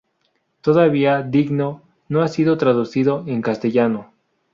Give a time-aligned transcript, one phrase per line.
[0.61, 4.11] Todavía "Dingo" no ha sido traducido en castellano.